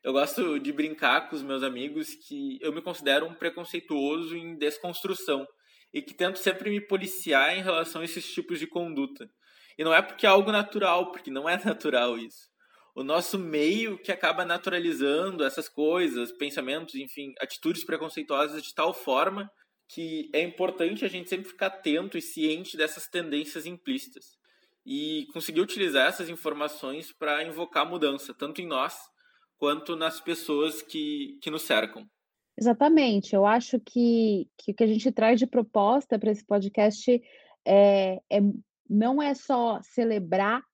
Eu 0.02 0.12
gosto 0.12 0.58
de 0.58 0.72
brincar 0.72 1.28
com 1.28 1.36
os 1.36 1.42
meus 1.42 1.62
amigos 1.62 2.12
que 2.26 2.58
eu 2.60 2.72
me 2.72 2.82
considero 2.82 3.24
um 3.24 3.34
preconceituoso 3.34 4.36
em 4.36 4.56
desconstrução 4.56 5.46
e 5.94 6.02
que 6.02 6.12
tento 6.12 6.40
sempre 6.40 6.70
me 6.70 6.80
policiar 6.80 7.56
em 7.56 7.62
relação 7.62 8.02
a 8.02 8.04
esses 8.04 8.28
tipos 8.32 8.58
de 8.58 8.66
conduta. 8.66 9.30
E 9.78 9.84
não 9.84 9.94
é 9.94 10.02
porque 10.02 10.26
é 10.26 10.28
algo 10.28 10.50
natural, 10.50 11.12
porque 11.12 11.30
não 11.30 11.48
é 11.48 11.56
natural 11.64 12.18
isso. 12.18 12.50
O 12.96 13.04
nosso 13.04 13.38
meio 13.38 13.96
que 13.96 14.10
acaba 14.10 14.44
naturalizando 14.44 15.44
essas 15.44 15.68
coisas, 15.68 16.32
pensamentos, 16.32 16.96
enfim, 16.96 17.32
atitudes 17.40 17.84
preconceituosas 17.84 18.60
de 18.60 18.74
tal 18.74 18.92
forma 18.92 19.48
que 19.88 20.28
é 20.34 20.42
importante 20.42 21.04
a 21.04 21.08
gente 21.08 21.28
sempre 21.28 21.48
ficar 21.48 21.66
atento 21.66 22.18
e 22.18 22.22
ciente 22.22 22.76
dessas 22.76 23.06
tendências 23.06 23.66
implícitas 23.66 24.24
e 24.84 25.26
conseguir 25.32 25.60
utilizar 25.60 26.08
essas 26.08 26.28
informações 26.28 27.12
para 27.12 27.44
invocar 27.44 27.88
mudança, 27.88 28.34
tanto 28.34 28.60
em 28.60 28.66
nós 28.66 29.11
quanto 29.62 29.94
nas 29.94 30.20
pessoas 30.20 30.82
que, 30.82 31.38
que 31.40 31.48
nos 31.48 31.62
cercam. 31.62 32.04
Exatamente. 32.58 33.32
Eu 33.32 33.46
acho 33.46 33.78
que, 33.78 34.48
que 34.58 34.72
o 34.72 34.74
que 34.74 34.82
a 34.82 34.88
gente 34.88 35.12
traz 35.12 35.38
de 35.38 35.46
proposta 35.46 36.18
para 36.18 36.32
esse 36.32 36.44
podcast 36.44 37.22
é, 37.64 38.20
é, 38.28 38.40
não 38.90 39.22
é 39.22 39.34
só 39.34 39.80
celebrar 39.84 40.64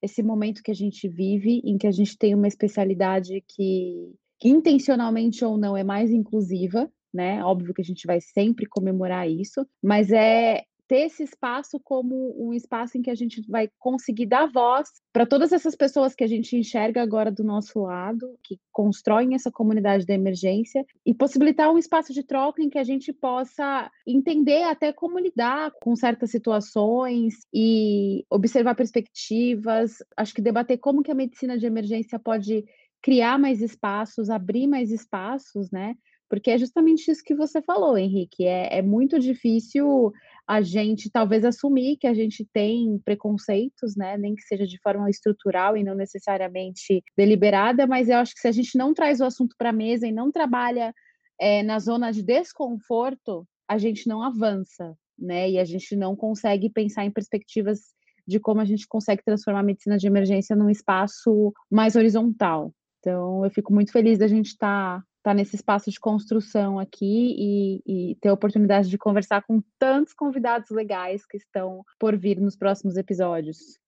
esse 0.00 0.22
momento 0.22 0.62
que 0.62 0.70
a 0.70 0.74
gente 0.74 1.06
vive, 1.06 1.60
em 1.62 1.76
que 1.76 1.86
a 1.86 1.90
gente 1.90 2.16
tem 2.16 2.34
uma 2.34 2.48
especialidade 2.48 3.44
que, 3.46 4.14
que 4.40 4.48
intencionalmente 4.48 5.44
ou 5.44 5.58
não 5.58 5.76
é 5.76 5.84
mais 5.84 6.10
inclusiva, 6.10 6.90
né? 7.12 7.44
Óbvio 7.44 7.74
que 7.74 7.82
a 7.82 7.84
gente 7.84 8.06
vai 8.06 8.22
sempre 8.22 8.64
comemorar 8.64 9.28
isso, 9.28 9.66
mas 9.82 10.10
é 10.10 10.64
ter 10.92 11.06
esse 11.06 11.22
espaço 11.22 11.80
como 11.82 12.34
um 12.38 12.52
espaço 12.52 12.98
em 12.98 13.02
que 13.02 13.08
a 13.08 13.14
gente 13.14 13.40
vai 13.48 13.66
conseguir 13.78 14.26
dar 14.26 14.44
voz 14.44 14.90
para 15.10 15.24
todas 15.24 15.50
essas 15.50 15.74
pessoas 15.74 16.14
que 16.14 16.22
a 16.22 16.26
gente 16.26 16.54
enxerga 16.54 17.00
agora 17.00 17.32
do 17.32 17.42
nosso 17.42 17.80
lado, 17.80 18.38
que 18.42 18.60
constroem 18.70 19.34
essa 19.34 19.50
comunidade 19.50 20.04
da 20.04 20.12
emergência, 20.12 20.84
e 21.06 21.14
possibilitar 21.14 21.72
um 21.72 21.78
espaço 21.78 22.12
de 22.12 22.22
troca 22.22 22.62
em 22.62 22.68
que 22.68 22.76
a 22.76 22.84
gente 22.84 23.10
possa 23.10 23.90
entender 24.06 24.64
até 24.64 24.92
como 24.92 25.18
lidar 25.18 25.72
com 25.80 25.96
certas 25.96 26.30
situações 26.30 27.36
e 27.54 28.26
observar 28.28 28.74
perspectivas. 28.74 29.96
Acho 30.14 30.34
que 30.34 30.42
debater 30.42 30.76
como 30.76 31.02
que 31.02 31.10
a 31.10 31.14
medicina 31.14 31.56
de 31.56 31.64
emergência 31.64 32.18
pode 32.18 32.66
criar 33.00 33.38
mais 33.38 33.62
espaços, 33.62 34.28
abrir 34.28 34.66
mais 34.66 34.90
espaços, 34.90 35.70
né? 35.70 35.96
Porque 36.32 36.50
é 36.50 36.56
justamente 36.56 37.10
isso 37.10 37.22
que 37.22 37.34
você 37.34 37.60
falou, 37.60 37.96
Henrique. 37.96 38.46
É, 38.46 38.78
é 38.78 38.82
muito 38.82 39.18
difícil 39.18 40.12
a 40.46 40.60
gente 40.60 41.10
talvez 41.10 41.44
assumir 41.44 41.96
que 41.96 42.06
a 42.06 42.14
gente 42.14 42.46
tem 42.52 42.98
preconceitos, 43.04 43.96
né? 43.96 44.16
Nem 44.18 44.34
que 44.34 44.42
seja 44.42 44.66
de 44.66 44.78
forma 44.80 45.08
estrutural 45.08 45.76
e 45.76 45.84
não 45.84 45.94
necessariamente 45.94 47.02
deliberada, 47.16 47.86
mas 47.86 48.08
eu 48.08 48.18
acho 48.18 48.34
que 48.34 48.40
se 48.40 48.48
a 48.48 48.52
gente 48.52 48.76
não 48.76 48.92
traz 48.92 49.20
o 49.20 49.24
assunto 49.24 49.54
para 49.56 49.70
a 49.70 49.72
mesa 49.72 50.06
e 50.06 50.12
não 50.12 50.30
trabalha 50.30 50.92
é, 51.40 51.62
na 51.62 51.78
zona 51.78 52.10
de 52.10 52.22
desconforto, 52.22 53.46
a 53.68 53.78
gente 53.78 54.08
não 54.08 54.22
avança, 54.22 54.96
né? 55.18 55.50
E 55.50 55.58
a 55.58 55.64
gente 55.64 55.96
não 55.96 56.16
consegue 56.16 56.68
pensar 56.68 57.04
em 57.04 57.10
perspectivas 57.10 57.80
de 58.26 58.38
como 58.38 58.60
a 58.60 58.64
gente 58.64 58.86
consegue 58.86 59.22
transformar 59.24 59.60
a 59.60 59.64
medicina 59.64 59.96
de 59.96 60.06
emergência 60.06 60.54
num 60.54 60.70
espaço 60.70 61.52
mais 61.70 61.96
horizontal. 61.96 62.72
Então, 62.98 63.44
eu 63.44 63.50
fico 63.50 63.72
muito 63.72 63.90
feliz 63.90 64.18
da 64.18 64.28
gente 64.28 64.46
estar 64.48 65.00
tá 65.00 65.04
estar 65.22 65.30
tá 65.30 65.34
nesse 65.34 65.54
espaço 65.54 65.90
de 65.90 66.00
construção 66.00 66.80
aqui 66.80 67.36
e, 67.38 67.82
e, 67.86 68.14
ter 68.16 68.28
a 68.28 68.32
oportunidade 68.32 68.90
de 68.90 68.98
conversar 68.98 69.42
com 69.42 69.62
tantos 69.78 70.12
convidados 70.12 70.68
legais 70.70 71.24
que 71.24 71.36
estão 71.36 71.84
por 71.98 72.16
vir 72.16 72.40
nos 72.40 72.56
próximos 72.56 72.96
episódios. 72.96 73.78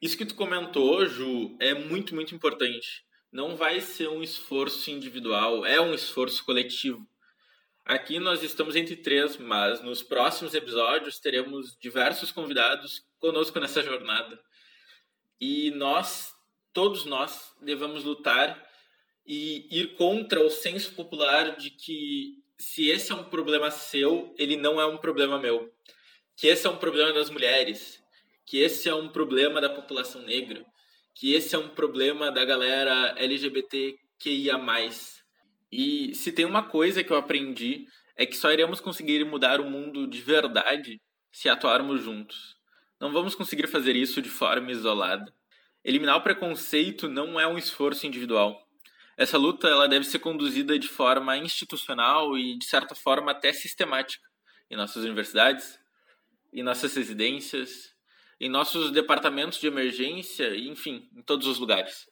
Isso 0.00 0.16
que 0.16 0.24
tu 0.24 0.36
comentou, 0.36 1.04
Ju, 1.06 1.56
é 1.60 1.74
muito, 1.74 2.14
muito 2.14 2.34
importante. 2.34 3.04
Não 3.30 3.56
vai 3.56 3.80
ser 3.80 4.08
um 4.08 4.22
esforço 4.22 4.90
individual, 4.90 5.66
é 5.66 5.80
um 5.80 5.94
esforço 5.94 6.44
coletivo. 6.44 7.04
Aqui 7.84 8.20
nós 8.20 8.42
estamos 8.42 8.76
entre 8.76 8.94
três, 8.94 9.36
mas 9.36 9.82
nos 9.82 10.02
próximos 10.02 10.54
episódios 10.54 11.18
teremos 11.18 11.76
diversos 11.80 12.30
convidados 12.30 13.04
conosco 13.18 13.58
nessa 13.58 13.82
jornada. 13.82 14.38
E 15.40 15.72
nós, 15.72 16.32
todos 16.72 17.04
nós, 17.04 17.52
devemos 17.60 18.04
lutar 18.04 18.71
e 19.34 19.66
ir 19.70 19.96
contra 19.96 20.44
o 20.44 20.50
senso 20.50 20.92
popular 20.92 21.56
de 21.56 21.70
que 21.70 22.36
se 22.58 22.90
esse 22.90 23.12
é 23.12 23.14
um 23.14 23.24
problema 23.24 23.70
seu, 23.70 24.34
ele 24.36 24.58
não 24.58 24.78
é 24.78 24.84
um 24.84 24.98
problema 24.98 25.38
meu. 25.38 25.72
Que 26.36 26.48
esse 26.48 26.66
é 26.66 26.70
um 26.70 26.76
problema 26.76 27.14
das 27.14 27.30
mulheres, 27.30 27.98
que 28.44 28.58
esse 28.58 28.90
é 28.90 28.94
um 28.94 29.08
problema 29.08 29.58
da 29.58 29.70
população 29.70 30.20
negra, 30.20 30.62
que 31.14 31.32
esse 31.32 31.54
é 31.54 31.58
um 31.58 31.70
problema 31.70 32.30
da 32.30 32.44
galera 32.44 33.14
LGBTQIA+. 33.16 34.60
E 35.72 36.14
se 36.14 36.30
tem 36.30 36.44
uma 36.44 36.64
coisa 36.64 37.02
que 37.02 37.10
eu 37.10 37.16
aprendi 37.16 37.86
é 38.14 38.26
que 38.26 38.36
só 38.36 38.52
iremos 38.52 38.80
conseguir 38.80 39.24
mudar 39.24 39.62
o 39.62 39.70
mundo 39.70 40.06
de 40.06 40.20
verdade 40.20 41.00
se 41.32 41.48
atuarmos 41.48 42.02
juntos. 42.02 42.54
Não 43.00 43.10
vamos 43.10 43.34
conseguir 43.34 43.66
fazer 43.66 43.96
isso 43.96 44.20
de 44.20 44.28
forma 44.28 44.70
isolada. 44.70 45.32
Eliminar 45.82 46.18
o 46.18 46.22
preconceito 46.22 47.08
não 47.08 47.40
é 47.40 47.46
um 47.46 47.56
esforço 47.56 48.06
individual 48.06 48.62
essa 49.16 49.36
luta 49.36 49.68
ela 49.68 49.88
deve 49.88 50.04
ser 50.04 50.18
conduzida 50.18 50.78
de 50.78 50.88
forma 50.88 51.36
institucional 51.36 52.36
e, 52.36 52.58
de 52.58 52.64
certa 52.64 52.94
forma, 52.94 53.32
até 53.32 53.52
sistemática 53.52 54.26
em 54.70 54.76
nossas 54.76 55.04
universidades, 55.04 55.78
em 56.52 56.62
nossas 56.62 56.94
residências, 56.94 57.92
em 58.40 58.48
nossos 58.48 58.90
departamentos 58.90 59.58
de 59.58 59.66
emergência, 59.66 60.56
enfim, 60.56 61.08
em 61.14 61.22
todos 61.22 61.46
os 61.46 61.58
lugares. 61.58 62.06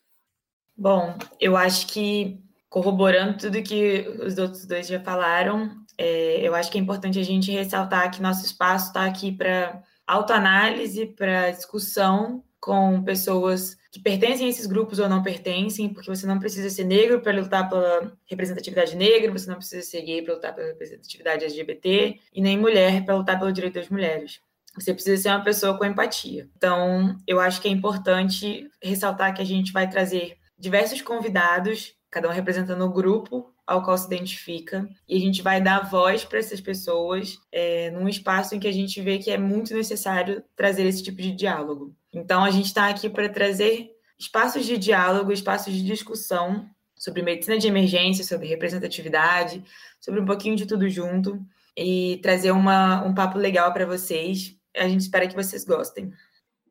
Bom, 0.76 1.18
eu 1.40 1.56
acho 1.56 1.86
que, 1.88 2.38
corroborando 2.68 3.38
tudo 3.38 3.62
que 3.62 4.06
os 4.22 4.38
outros 4.38 4.64
dois 4.66 4.86
já 4.86 5.00
falaram, 5.00 5.74
é, 5.98 6.46
eu 6.46 6.54
acho 6.54 6.70
que 6.70 6.78
é 6.78 6.80
importante 6.80 7.18
a 7.18 7.22
gente 7.22 7.50
ressaltar 7.50 8.10
que 8.10 8.22
nosso 8.22 8.44
espaço 8.44 8.88
está 8.88 9.04
aqui 9.04 9.32
para 9.32 9.82
autoanálise, 10.06 11.06
para 11.06 11.50
discussão 11.50 12.44
com 12.60 13.02
pessoas 13.02 13.76
que 13.90 14.00
pertencem 14.00 14.46
a 14.46 14.50
esses 14.50 14.66
grupos 14.66 14.98
ou 14.98 15.08
não 15.08 15.22
pertencem, 15.22 15.88
porque 15.88 16.08
você 16.08 16.26
não 16.26 16.38
precisa 16.38 16.70
ser 16.70 16.84
negro 16.84 17.20
para 17.20 17.40
lutar 17.40 17.68
pela 17.68 18.12
representatividade 18.26 18.94
negra, 18.94 19.32
você 19.32 19.50
não 19.50 19.56
precisa 19.56 19.82
ser 19.82 20.02
gay 20.02 20.22
para 20.22 20.34
lutar 20.34 20.54
pela 20.54 20.68
representatividade 20.68 21.44
LGBT, 21.44 22.20
e 22.32 22.40
nem 22.40 22.58
mulher 22.58 23.04
para 23.04 23.16
lutar 23.16 23.38
pelo 23.38 23.52
direito 23.52 23.74
das 23.74 23.88
mulheres. 23.88 24.40
Você 24.74 24.94
precisa 24.94 25.20
ser 25.20 25.28
uma 25.30 25.42
pessoa 25.42 25.76
com 25.76 25.84
empatia. 25.84 26.48
Então, 26.56 27.18
eu 27.26 27.40
acho 27.40 27.60
que 27.60 27.66
é 27.66 27.70
importante 27.70 28.70
ressaltar 28.80 29.34
que 29.34 29.42
a 29.42 29.46
gente 29.46 29.72
vai 29.72 29.88
trazer 29.88 30.36
diversos 30.56 31.02
convidados, 31.02 31.94
cada 32.08 32.28
um 32.28 32.32
representando 32.32 32.84
o 32.84 32.92
grupo 32.92 33.52
ao 33.70 33.84
qual 33.84 33.96
se 33.96 34.06
identifica, 34.06 34.88
e 35.08 35.16
a 35.16 35.20
gente 35.20 35.42
vai 35.42 35.60
dar 35.60 35.88
voz 35.88 36.24
para 36.24 36.40
essas 36.40 36.60
pessoas 36.60 37.38
é, 37.52 37.88
num 37.92 38.08
espaço 38.08 38.52
em 38.52 38.58
que 38.58 38.66
a 38.66 38.72
gente 38.72 39.00
vê 39.00 39.18
que 39.18 39.30
é 39.30 39.38
muito 39.38 39.72
necessário 39.72 40.42
trazer 40.56 40.84
esse 40.86 41.04
tipo 41.04 41.22
de 41.22 41.30
diálogo. 41.30 41.94
Então, 42.12 42.42
a 42.42 42.50
gente 42.50 42.66
está 42.66 42.88
aqui 42.88 43.08
para 43.08 43.28
trazer 43.28 43.88
espaços 44.18 44.66
de 44.66 44.76
diálogo, 44.76 45.30
espaços 45.30 45.72
de 45.72 45.84
discussão 45.84 46.68
sobre 46.96 47.22
medicina 47.22 47.58
de 47.58 47.68
emergência, 47.68 48.24
sobre 48.24 48.48
representatividade, 48.48 49.62
sobre 50.00 50.20
um 50.20 50.26
pouquinho 50.26 50.56
de 50.56 50.66
tudo 50.66 50.88
junto 50.88 51.40
e 51.76 52.18
trazer 52.24 52.50
uma, 52.50 53.04
um 53.04 53.14
papo 53.14 53.38
legal 53.38 53.72
para 53.72 53.86
vocês. 53.86 54.56
A 54.76 54.88
gente 54.88 55.02
espera 55.02 55.28
que 55.28 55.36
vocês 55.36 55.64
gostem. 55.64 56.12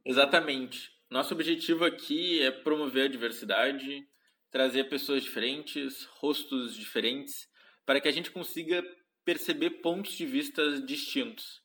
Exatamente. 0.03 0.91
Nosso 1.09 1.33
objetivo 1.33 1.85
aqui 1.85 2.41
é 2.41 2.51
promover 2.51 3.05
a 3.05 3.09
diversidade, 3.09 4.05
trazer 4.51 4.85
pessoas 4.85 5.23
diferentes, 5.23 6.05
rostos 6.19 6.75
diferentes, 6.75 7.47
para 7.85 7.99
que 7.99 8.07
a 8.07 8.11
gente 8.11 8.31
consiga 8.31 8.83
perceber 9.23 9.81
pontos 9.81 10.13
de 10.13 10.25
vista 10.25 10.81
distintos. 10.81 11.61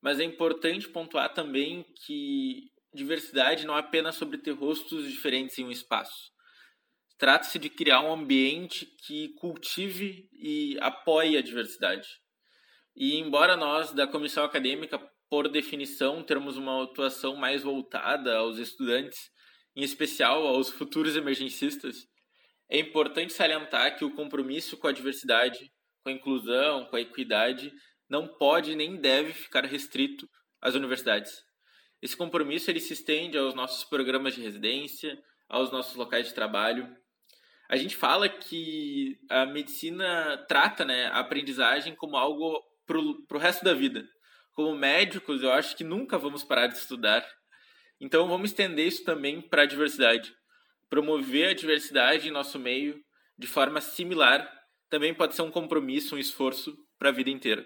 Mas 0.00 0.20
é 0.20 0.24
importante 0.24 0.88
pontuar 0.88 1.32
também 1.32 1.84
que 2.04 2.70
diversidade 2.92 3.66
não 3.66 3.76
é 3.76 3.80
apenas 3.80 4.16
sobre 4.16 4.38
ter 4.38 4.52
rostos 4.52 5.10
diferentes 5.10 5.58
em 5.58 5.64
um 5.64 5.70
espaço. 5.70 6.30
Trata-se 7.18 7.58
de 7.58 7.70
criar 7.70 8.00
um 8.00 8.12
ambiente 8.12 8.84
que 9.06 9.28
cultive 9.34 10.28
e 10.32 10.76
apoie 10.80 11.36
a 11.36 11.42
diversidade. 11.42 12.08
E 12.96 13.16
embora 13.16 13.56
nós, 13.56 13.92
da 13.92 14.06
comissão 14.06 14.44
acadêmica, 14.44 14.98
por 15.30 15.48
definição, 15.48 16.22
termos 16.22 16.56
uma 16.56 16.84
atuação 16.84 17.36
mais 17.36 17.62
voltada 17.62 18.36
aos 18.36 18.58
estudantes, 18.58 19.30
em 19.74 19.82
especial 19.82 20.46
aos 20.46 20.68
futuros 20.68 21.16
emergencistas, 21.16 22.06
é 22.72 22.78
importante 22.78 23.34
salientar 23.34 23.98
que 23.98 24.04
o 24.04 24.14
compromisso 24.14 24.78
com 24.78 24.86
a 24.86 24.92
diversidade, 24.92 25.70
com 26.02 26.08
a 26.08 26.12
inclusão, 26.12 26.86
com 26.86 26.96
a 26.96 27.02
equidade, 27.02 27.70
não 28.08 28.26
pode 28.26 28.74
nem 28.74 28.96
deve 28.96 29.34
ficar 29.34 29.66
restrito 29.66 30.26
às 30.58 30.74
universidades. 30.74 31.34
Esse 32.00 32.16
compromisso 32.16 32.70
ele 32.70 32.80
se 32.80 32.94
estende 32.94 33.36
aos 33.36 33.54
nossos 33.54 33.84
programas 33.84 34.34
de 34.34 34.40
residência, 34.40 35.14
aos 35.50 35.70
nossos 35.70 35.94
locais 35.96 36.28
de 36.28 36.34
trabalho. 36.34 36.88
A 37.68 37.76
gente 37.76 37.94
fala 37.94 38.26
que 38.26 39.18
a 39.28 39.44
medicina 39.44 40.42
trata 40.48 40.82
né, 40.82 41.08
a 41.08 41.18
aprendizagem 41.18 41.94
como 41.94 42.16
algo 42.16 42.58
para 42.86 43.36
o 43.36 43.40
resto 43.40 43.62
da 43.66 43.74
vida. 43.74 44.02
Como 44.54 44.74
médicos, 44.74 45.42
eu 45.42 45.52
acho 45.52 45.76
que 45.76 45.84
nunca 45.84 46.16
vamos 46.16 46.42
parar 46.42 46.68
de 46.68 46.78
estudar. 46.78 47.22
Então 48.00 48.26
vamos 48.26 48.50
estender 48.50 48.86
isso 48.86 49.04
também 49.04 49.42
para 49.42 49.62
a 49.62 49.66
diversidade. 49.66 50.34
Promover 50.92 51.48
a 51.48 51.54
diversidade 51.54 52.28
em 52.28 52.30
nosso 52.30 52.58
meio 52.58 53.02
de 53.38 53.46
forma 53.46 53.80
similar 53.80 54.46
também 54.90 55.14
pode 55.14 55.34
ser 55.34 55.40
um 55.40 55.50
compromisso, 55.50 56.14
um 56.14 56.18
esforço 56.18 56.76
para 56.98 57.08
a 57.08 57.12
vida 57.12 57.30
inteira. 57.30 57.64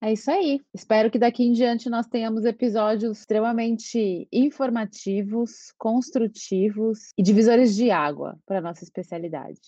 É 0.00 0.12
isso 0.12 0.30
aí. 0.30 0.60
Espero 0.72 1.10
que 1.10 1.18
daqui 1.18 1.42
em 1.42 1.50
diante 1.52 1.90
nós 1.90 2.06
tenhamos 2.06 2.44
episódios 2.44 3.18
extremamente 3.18 4.28
informativos, 4.30 5.74
construtivos 5.76 7.10
e 7.18 7.24
divisores 7.24 7.74
de 7.74 7.90
água 7.90 8.38
para 8.46 8.58
a 8.58 8.62
nossa 8.62 8.84
especialidade. 8.84 9.58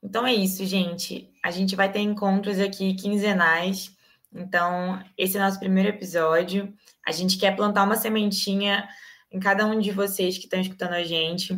Então 0.00 0.24
é 0.24 0.32
isso, 0.32 0.64
gente. 0.64 1.28
A 1.44 1.50
gente 1.50 1.74
vai 1.74 1.90
ter 1.90 2.02
encontros 2.02 2.60
aqui 2.60 2.94
quinzenais. 2.94 3.90
Então, 4.32 5.02
esse 5.18 5.36
é 5.36 5.40
o 5.40 5.42
nosso 5.42 5.58
primeiro 5.58 5.88
episódio. 5.88 6.72
A 7.04 7.10
gente 7.10 7.36
quer 7.36 7.56
plantar 7.56 7.82
uma 7.82 7.96
sementinha 7.96 8.88
em 9.30 9.38
cada 9.38 9.66
um 9.66 9.78
de 9.78 9.90
vocês 9.90 10.38
que 10.38 10.44
estão 10.44 10.60
escutando 10.60 10.92
a 10.92 11.02
gente, 11.04 11.56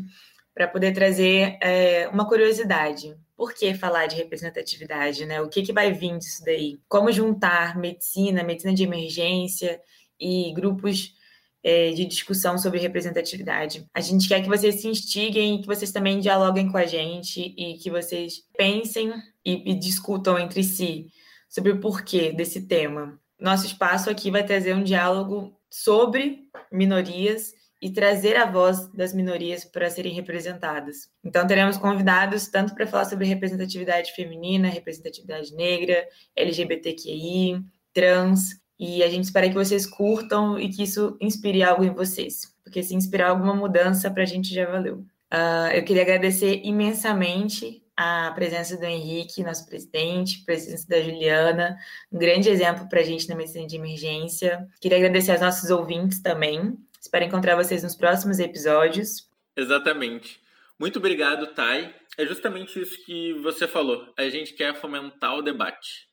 para 0.55 0.67
poder 0.67 0.93
trazer 0.93 1.57
é, 1.63 2.09
uma 2.09 2.27
curiosidade. 2.27 3.17
Por 3.37 3.55
que 3.55 3.75
falar 3.75 4.07
de 4.07 4.17
representatividade, 4.17 5.25
né? 5.25 5.41
O 5.41 5.49
que, 5.49 5.63
que 5.63 5.73
vai 5.73 5.93
vir 5.93 6.19
disso 6.19 6.45
daí? 6.45 6.81
Como 6.89 7.13
juntar 7.13 7.79
medicina, 7.79 8.43
medicina 8.43 8.75
de 8.75 8.83
emergência 8.83 9.81
e 10.19 10.53
grupos 10.53 11.15
é, 11.63 11.93
de 11.93 12.05
discussão 12.05 12.59
sobre 12.59 12.81
representatividade. 12.81 13.87
A 13.95 14.01
gente 14.01 14.27
quer 14.27 14.43
que 14.43 14.49
vocês 14.49 14.81
se 14.81 14.89
instiguem, 14.89 15.61
que 15.61 15.67
vocês 15.67 15.93
também 15.93 16.19
dialoguem 16.19 16.69
com 16.71 16.77
a 16.77 16.87
gente 16.87 17.55
e 17.57 17.79
que 17.79 17.91
vocês 17.91 18.43
pensem 18.57 19.13
e, 19.45 19.71
e 19.71 19.75
discutam 19.79 20.39
entre 20.39 20.65
si 20.65 21.07
sobre 21.49 21.71
o 21.73 21.81
porquê 21.81 22.33
desse 22.33 22.67
tema. 22.67 23.17
Nosso 23.39 23.67
espaço 23.67 24.11
aqui 24.11 24.31
vai 24.31 24.45
trazer 24.45 24.75
um 24.75 24.83
diálogo 24.83 25.57
sobre 25.71 26.49
minorias 26.73 27.53
e 27.81 27.91
trazer 27.91 28.37
a 28.37 28.45
voz 28.45 28.89
das 28.93 29.13
minorias 29.13 29.65
para 29.65 29.89
serem 29.89 30.13
representadas. 30.13 31.09
Então, 31.25 31.47
teremos 31.47 31.77
convidados 31.77 32.49
tanto 32.49 32.75
para 32.75 32.87
falar 32.87 33.05
sobre 33.05 33.27
representatividade 33.27 34.13
feminina, 34.13 34.69
representatividade 34.69 35.55
negra, 35.55 36.07
LGBTQI, 36.35 37.63
trans, 37.93 38.61
e 38.79 39.03
a 39.03 39.09
gente 39.09 39.25
espera 39.25 39.49
que 39.49 39.55
vocês 39.55 39.87
curtam 39.87 40.59
e 40.59 40.69
que 40.69 40.85
isso 40.85 41.17
inspire 41.21 41.63
algo 41.63 41.85
em 41.85 41.93
vocês, 41.93 42.55
porque 42.63 42.83
se 42.83 42.95
inspirar 42.95 43.31
alguma 43.31 43.55
mudança, 43.55 44.11
para 44.11 44.23
a 44.23 44.27
gente 44.27 44.55
já 44.55 44.67
valeu. 44.67 45.05
Uh, 45.33 45.75
eu 45.75 45.85
queria 45.85 46.03
agradecer 46.03 46.61
imensamente 46.65 47.83
a 47.97 48.31
presença 48.33 48.77
do 48.77 48.85
Henrique, 48.85 49.43
nosso 49.43 49.67
presidente, 49.67 50.45
presença 50.45 50.87
da 50.87 51.03
Juliana, 51.03 51.77
um 52.13 52.19
grande 52.19 52.49
exemplo 52.49 52.89
para 52.89 53.01
a 53.01 53.03
gente 53.03 53.29
na 53.29 53.35
medicina 53.35 53.67
de 53.67 53.75
emergência. 53.75 54.69
Queria 54.81 54.99
agradecer 54.99 55.33
aos 55.33 55.41
nossos 55.41 55.69
ouvintes 55.71 56.21
também, 56.23 56.79
Espero 57.09 57.25
encontrar 57.25 57.57
vocês 57.57 57.83
nos 57.83 57.97
próximos 57.97 58.39
episódios. 58.39 59.31
Exatamente. 59.57 60.39
Muito 60.79 60.99
obrigado, 60.99 61.47
Thay. 61.55 61.95
É 62.19 62.27
justamente 62.27 62.79
isso 62.79 63.03
que 63.03 63.33
você 63.41 63.67
falou. 63.67 64.13
A 64.15 64.29
gente 64.29 64.53
quer 64.53 64.79
fomentar 64.79 65.35
o 65.35 65.41
debate. 65.41 66.07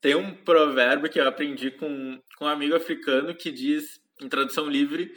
Tem 0.00 0.14
um 0.14 0.32
provérbio 0.32 1.10
que 1.10 1.18
eu 1.18 1.26
aprendi 1.26 1.72
com, 1.72 2.22
com 2.36 2.44
um 2.44 2.48
amigo 2.48 2.76
africano 2.76 3.34
que 3.34 3.50
diz, 3.50 4.00
em 4.22 4.28
tradução 4.28 4.68
livre, 4.68 5.12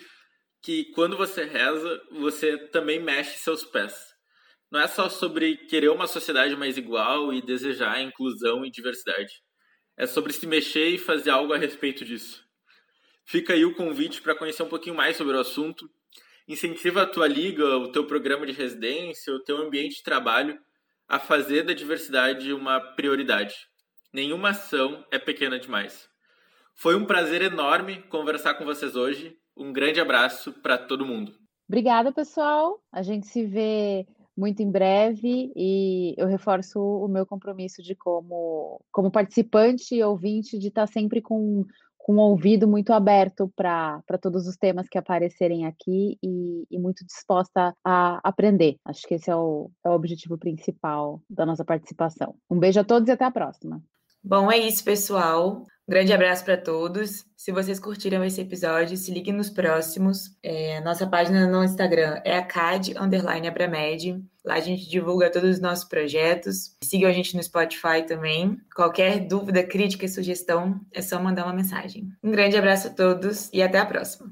que 0.59 0.85
quando 0.95 1.15
você 1.15 1.43
reza, 1.43 2.01
você 2.13 2.57
também 2.69 2.99
mexe 2.99 3.37
seus 3.37 3.63
pés. 3.63 3.93
Não 4.71 4.81
é 4.81 4.87
só 4.87 5.07
sobre 5.07 5.55
querer 5.67 5.89
uma 5.89 6.07
sociedade 6.07 6.55
mais 6.55 6.79
igual 6.79 7.31
e 7.31 7.45
desejar 7.45 8.01
inclusão 8.01 8.65
e 8.65 8.71
diversidade. 8.71 9.33
É 9.95 10.07
sobre 10.07 10.33
se 10.33 10.47
mexer 10.47 10.87
e 10.87 10.97
fazer 10.97 11.29
algo 11.29 11.53
a 11.53 11.59
respeito 11.59 12.03
disso. 12.03 12.43
Fica 13.31 13.53
aí 13.53 13.63
o 13.63 13.73
convite 13.73 14.21
para 14.21 14.35
conhecer 14.35 14.61
um 14.61 14.67
pouquinho 14.67 14.93
mais 14.93 15.15
sobre 15.15 15.37
o 15.37 15.39
assunto. 15.39 15.89
Incentiva 16.45 17.03
a 17.03 17.07
tua 17.07 17.29
liga, 17.29 17.77
o 17.77 17.89
teu 17.89 18.05
programa 18.05 18.45
de 18.45 18.51
residência, 18.51 19.33
o 19.33 19.39
teu 19.39 19.55
ambiente 19.55 19.95
de 19.95 20.03
trabalho 20.03 20.59
a 21.07 21.17
fazer 21.17 21.63
da 21.63 21.71
diversidade 21.71 22.51
uma 22.51 22.81
prioridade. 22.81 23.55
Nenhuma 24.11 24.49
ação 24.49 25.05
é 25.09 25.17
pequena 25.17 25.57
demais. 25.57 26.09
Foi 26.75 26.93
um 26.93 27.05
prazer 27.05 27.41
enorme 27.41 28.01
conversar 28.09 28.55
com 28.55 28.65
vocês 28.65 28.97
hoje. 28.97 29.33
Um 29.55 29.71
grande 29.71 30.01
abraço 30.01 30.51
para 30.61 30.77
todo 30.77 31.05
mundo. 31.05 31.31
Obrigada, 31.69 32.11
pessoal. 32.11 32.83
A 32.91 33.01
gente 33.01 33.27
se 33.27 33.45
vê 33.45 34.05
muito 34.35 34.61
em 34.61 34.69
breve 34.69 35.53
e 35.55 36.15
eu 36.17 36.27
reforço 36.27 36.81
o 36.81 37.07
meu 37.07 37.25
compromisso 37.25 37.81
de 37.81 37.95
como, 37.95 38.81
como 38.91 39.09
participante 39.09 39.95
e 39.95 40.03
ouvinte 40.03 40.59
de 40.59 40.67
estar 40.67 40.87
sempre 40.87 41.21
com 41.21 41.65
com 42.03 42.15
um 42.15 42.19
ouvido 42.19 42.67
muito 42.67 42.91
aberto 42.93 43.51
para 43.55 44.01
todos 44.21 44.47
os 44.47 44.57
temas 44.57 44.87
que 44.89 44.97
aparecerem 44.97 45.65
aqui 45.65 46.17
e, 46.21 46.65
e, 46.69 46.79
muito 46.79 47.05
disposta 47.05 47.73
a 47.85 48.19
aprender. 48.23 48.77
Acho 48.85 49.07
que 49.07 49.15
esse 49.15 49.29
é 49.29 49.35
o, 49.35 49.69
é 49.85 49.89
o 49.89 49.93
objetivo 49.93 50.37
principal 50.37 51.21
da 51.29 51.45
nossa 51.45 51.63
participação. 51.63 52.35
Um 52.49 52.59
beijo 52.59 52.79
a 52.79 52.83
todos 52.83 53.07
e 53.07 53.11
até 53.11 53.25
a 53.25 53.31
próxima. 53.31 53.81
Bom, 54.23 54.51
é 54.51 54.57
isso, 54.57 54.83
pessoal. 54.83 55.63
Grande 55.91 56.13
abraço 56.13 56.45
para 56.45 56.55
todos. 56.55 57.25
Se 57.35 57.51
vocês 57.51 57.77
curtiram 57.77 58.23
esse 58.23 58.39
episódio, 58.39 58.95
se 58.95 59.11
liguem 59.11 59.33
nos 59.33 59.49
próximos. 59.49 60.33
É, 60.41 60.79
nossa 60.79 61.05
página 61.05 61.45
no 61.45 61.65
Instagram 61.65 62.21
é 62.23 62.37
a 62.37 62.41
CAD 62.41 62.97
Underline 62.97 63.45
Abramed. 63.45 64.23
Lá 64.45 64.53
a 64.53 64.59
gente 64.61 64.89
divulga 64.89 65.29
todos 65.29 65.49
os 65.49 65.59
nossos 65.59 65.83
projetos. 65.83 66.77
Sigam 66.81 67.09
a 67.09 67.11
gente 67.11 67.35
no 67.35 67.43
Spotify 67.43 68.05
também. 68.07 68.57
Qualquer 68.73 69.19
dúvida, 69.19 69.63
crítica 69.63 70.05
e 70.05 70.07
sugestão, 70.07 70.79
é 70.93 71.01
só 71.01 71.21
mandar 71.21 71.43
uma 71.43 71.53
mensagem. 71.53 72.07
Um 72.23 72.31
grande 72.31 72.55
abraço 72.55 72.87
a 72.87 72.91
todos 72.91 73.49
e 73.51 73.61
até 73.61 73.77
a 73.77 73.85
próxima. 73.85 74.31